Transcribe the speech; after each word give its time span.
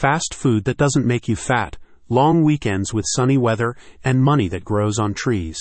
fast 0.00 0.32
food 0.32 0.64
that 0.64 0.78
doesn't 0.78 1.04
make 1.04 1.28
you 1.28 1.36
fat, 1.36 1.76
long 2.08 2.42
weekends 2.42 2.94
with 2.94 3.04
sunny 3.06 3.36
weather, 3.36 3.76
and 4.02 4.24
money 4.24 4.48
that 4.48 4.64
grows 4.64 4.98
on 4.98 5.12
trees. 5.12 5.58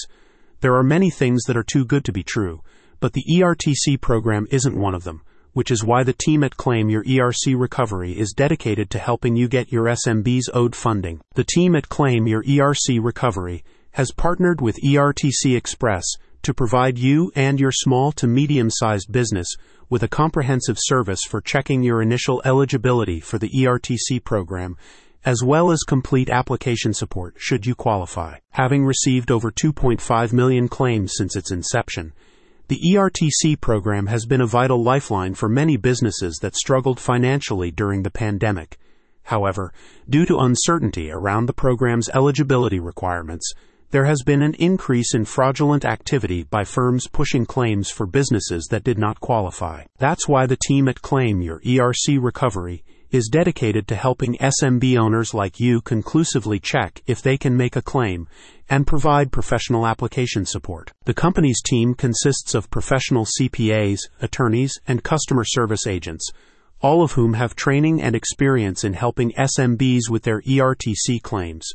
There 0.61 0.75
are 0.75 0.83
many 0.83 1.09
things 1.09 1.43
that 1.43 1.57
are 1.57 1.63
too 1.63 1.83
good 1.83 2.05
to 2.05 2.13
be 2.13 2.23
true, 2.23 2.61
but 3.01 3.11
the 3.11 3.25
ERTC 3.29 3.99
program 3.99 4.47
isn't 4.49 4.79
one 4.79 4.95
of 4.95 5.03
them, 5.03 5.23
which 5.51 5.69
is 5.69 5.83
why 5.83 6.03
the 6.03 6.13
team 6.13 6.45
at 6.45 6.55
Claim 6.55 6.89
Your 6.89 7.03
ERC 7.03 7.53
Recovery 7.59 8.17
is 8.17 8.31
dedicated 8.31 8.89
to 8.91 8.99
helping 8.99 9.35
you 9.35 9.49
get 9.49 9.73
your 9.73 9.87
SMB's 9.87 10.49
owed 10.53 10.73
funding. 10.73 11.19
The 11.33 11.43
team 11.43 11.75
at 11.75 11.89
Claim 11.89 12.25
Your 12.25 12.43
ERC 12.43 13.03
Recovery 13.03 13.65
has 13.91 14.13
partnered 14.13 14.61
with 14.61 14.81
ERTC 14.81 15.57
Express 15.57 16.05
to 16.43 16.53
provide 16.53 16.97
you 16.97 17.31
and 17.35 17.59
your 17.59 17.71
small 17.71 18.11
to 18.13 18.27
medium 18.27 18.69
sized 18.71 19.11
business 19.11 19.47
with 19.89 20.03
a 20.03 20.07
comprehensive 20.07 20.77
service 20.79 21.21
for 21.23 21.41
checking 21.41 21.83
your 21.83 22.01
initial 22.01 22.41
eligibility 22.45 23.19
for 23.19 23.37
the 23.37 23.49
ERTC 23.49 24.23
program, 24.23 24.77
as 25.25 25.43
well 25.43 25.71
as 25.71 25.83
complete 25.83 26.29
application 26.29 26.93
support 26.93 27.35
should 27.37 27.65
you 27.65 27.75
qualify. 27.75 28.37
Having 28.51 28.85
received 28.85 29.31
over 29.31 29.51
2.5 29.51 30.31
million 30.31 30.67
claims 30.67 31.13
since 31.17 31.35
its 31.35 31.51
inception, 31.51 32.13
the 32.69 32.79
ERTC 32.93 33.59
program 33.59 34.05
has 34.07 34.27
been 34.27 34.41
a 34.41 34.45
vital 34.45 34.83
lifeline 34.83 35.33
for 35.33 35.49
many 35.49 35.75
businesses 35.75 36.37
that 36.41 36.55
struggled 36.55 36.99
financially 36.99 37.71
during 37.71 38.03
the 38.03 38.11
pandemic. 38.11 38.77
However, 39.23 39.73
due 40.07 40.25
to 40.27 40.37
uncertainty 40.37 41.11
around 41.11 41.47
the 41.47 41.53
program's 41.53 42.09
eligibility 42.09 42.79
requirements, 42.79 43.51
there 43.91 44.05
has 44.05 44.21
been 44.23 44.43
an 44.43 44.53
increase 44.55 45.15
in 45.15 45.25
fraudulent 45.25 45.83
activity 45.83 46.43
by 46.43 46.63
firms 46.63 47.07
pushing 47.07 47.45
claims 47.45 47.89
for 47.89 48.05
businesses 48.05 48.67
that 48.69 48.83
did 48.83 48.99
not 48.99 49.19
qualify. 49.19 49.83
That's 49.97 50.27
why 50.27 50.45
the 50.45 50.59
team 50.67 50.87
at 50.87 51.01
Claim 51.01 51.41
Your 51.41 51.59
ERC 51.61 52.21
Recovery 52.21 52.83
is 53.09 53.29
dedicated 53.29 53.87
to 53.87 53.95
helping 53.95 54.37
SMB 54.37 54.95
owners 54.99 55.33
like 55.33 55.59
you 55.59 55.81
conclusively 55.81 56.59
check 56.59 57.01
if 57.07 57.23
they 57.23 57.37
can 57.37 57.57
make 57.57 57.75
a 57.75 57.81
claim 57.81 58.27
and 58.69 58.85
provide 58.85 59.31
professional 59.31 59.87
application 59.87 60.45
support. 60.45 60.91
The 61.05 61.15
company's 61.15 61.61
team 61.63 61.95
consists 61.95 62.53
of 62.53 62.69
professional 62.69 63.25
CPAs, 63.25 64.01
attorneys, 64.21 64.79
and 64.87 65.03
customer 65.03 65.43
service 65.43 65.87
agents, 65.87 66.31
all 66.81 67.01
of 67.01 67.13
whom 67.13 67.33
have 67.33 67.55
training 67.55 67.99
and 67.99 68.15
experience 68.15 68.83
in 68.83 68.93
helping 68.93 69.31
SMBs 69.31 70.09
with 70.11 70.21
their 70.21 70.41
ERTC 70.41 71.23
claims. 71.23 71.67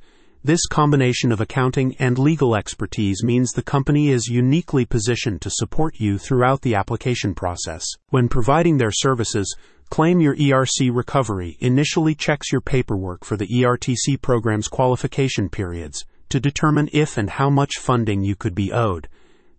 This 0.47 0.67
combination 0.67 1.33
of 1.33 1.41
accounting 1.41 1.97
and 1.99 2.19
legal 2.19 2.55
expertise 2.55 3.25
means 3.25 3.51
the 3.51 3.63
company 3.63 4.11
is 4.11 4.29
uniquely 4.29 4.85
positioned 4.85 5.41
to 5.41 5.51
support 5.51 5.95
you 5.99 6.19
throughout 6.19 6.61
the 6.61 6.75
application 6.75 7.35
process. 7.35 7.87
When 8.11 8.29
providing 8.29 8.77
their 8.77 8.91
services, 8.93 9.57
Claim 9.89 10.21
Your 10.21 10.37
ERC 10.37 10.95
Recovery 10.95 11.57
initially 11.61 12.15
checks 12.15 12.53
your 12.53 12.61
paperwork 12.61 13.25
for 13.25 13.39
the 13.39 13.47
ERTC 13.47 14.21
program's 14.21 14.69
qualification 14.69 15.49
periods 15.49 16.05
to 16.29 16.41
determine 16.41 16.91
if 16.93 17.17
and 17.17 17.31
how 17.31 17.49
much 17.49 17.79
funding 17.79 18.23
you 18.23 18.37
could 18.37 18.55
be 18.55 18.71
owed. 18.71 19.09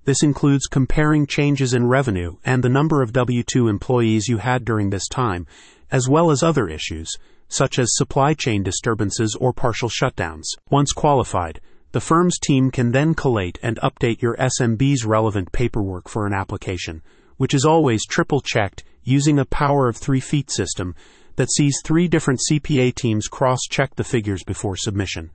This 0.03 0.21
includes 0.21 0.67
comparing 0.67 1.25
changes 1.25 1.73
in 1.73 1.87
revenue 1.87 2.35
and 2.45 2.63
the 2.63 2.69
number 2.69 3.01
of 3.01 3.11
W 3.11 3.41
2 3.41 3.69
employees 3.69 4.27
you 4.27 4.37
had 4.37 4.63
during 4.63 4.91
this 4.91 5.07
time, 5.07 5.47
as 5.91 6.09
well 6.09 6.31
as 6.31 6.43
other 6.43 6.67
issues 6.67 7.11
such 7.47 7.77
as 7.79 7.95
supply 7.95 8.33
chain 8.33 8.63
disturbances 8.63 9.35
or 9.39 9.53
partial 9.53 9.89
shutdowns. 9.89 10.45
Once 10.69 10.91
qualified, 10.91 11.61
the 11.91 12.01
firm's 12.01 12.39
team 12.39 12.71
can 12.71 12.91
then 12.91 13.13
collate 13.13 13.59
and 13.61 13.77
update 13.77 14.21
your 14.21 14.35
SMB's 14.37 15.05
relevant 15.05 15.51
paperwork 15.51 16.09
for 16.09 16.25
an 16.25 16.33
application, 16.33 17.01
which 17.37 17.53
is 17.53 17.65
always 17.65 18.05
triple 18.05 18.41
checked 18.41 18.83
using 19.03 19.39
a 19.39 19.45
power 19.45 19.87
of 19.87 19.95
three 19.95 20.19
feet 20.19 20.51
system 20.51 20.95
that 21.35 21.51
sees 21.51 21.81
three 21.83 22.07
different 22.07 22.41
CPA 22.49 22.93
teams 22.95 23.27
cross 23.27 23.59
check 23.69 23.95
the 23.95 24.03
figures 24.03 24.43
before 24.43 24.75
submission. 24.75 25.31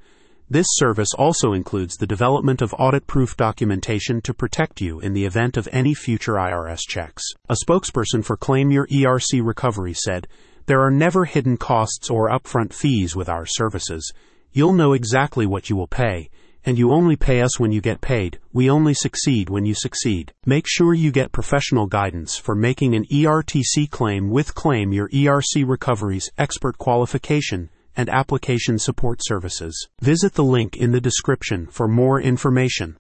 This 0.53 0.67
service 0.71 1.15
also 1.17 1.53
includes 1.53 1.97
the 1.97 2.09
development 2.09 2.61
of 2.61 2.75
audit 2.77 3.07
proof 3.07 3.37
documentation 3.37 4.21
to 4.23 4.35
protect 4.35 4.81
you 4.81 4.99
in 4.99 5.13
the 5.13 5.25
event 5.25 5.57
of 5.57 5.69
any 5.71 5.95
future 5.95 6.33
IRS 6.33 6.81
checks. 6.89 7.23
A 7.49 7.55
spokesperson 7.65 8.25
for 8.25 8.37
Claim 8.37 8.73
Your 8.73 8.89
ERC 8.89 9.47
Recovery 9.47 9.95
said, 9.95 10.27
there 10.67 10.81
are 10.81 10.91
never 10.91 11.25
hidden 11.25 11.57
costs 11.57 12.11
or 12.11 12.29
upfront 12.29 12.73
fees 12.73 13.15
with 13.15 13.29
our 13.29 13.47
services. 13.47 14.13
You'll 14.51 14.73
know 14.73 14.93
exactly 14.93 15.47
what 15.47 15.71
you 15.71 15.77
will 15.77 15.87
pay, 15.87 16.31
and 16.65 16.77
you 16.77 16.91
only 16.91 17.15
pay 17.15 17.43
us 17.43 17.61
when 17.61 17.71
you 17.71 17.81
get 17.81 18.01
paid. 18.01 18.41
We 18.53 18.69
only 18.69 18.95
succeed 18.95 19.51
when 19.51 19.67
you 19.67 19.75
succeed. 19.75 20.33
Make 20.45 20.65
sure 20.67 20.95
you 20.95 21.13
get 21.13 21.31
professional 21.31 21.87
guidance 21.87 22.37
for 22.37 22.57
making 22.57 22.97
an 22.97 23.05
ERTC 23.05 23.89
claim 23.89 24.31
with 24.31 24.57
Claim 24.57 24.93
Your 24.93 25.09
ERC 25.11 25.65
Recovery's 25.65 26.29
expert 26.37 26.77
qualification 26.77 27.71
and 27.97 28.09
application 28.09 28.79
support 28.79 29.21
services. 29.23 29.89
Visit 30.01 30.35
the 30.35 30.45
link 30.45 30.77
in 30.77 30.93
the 30.93 31.01
description 31.01 31.67
for 31.67 31.89
more 31.89 32.21
information. 32.21 32.97